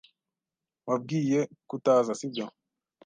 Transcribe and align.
Wabwiye 0.87 1.39
kutaza, 1.69 2.11
sibyo? 2.19 2.45